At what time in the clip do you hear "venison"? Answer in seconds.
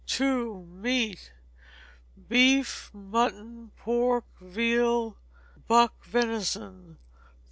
6.03-6.97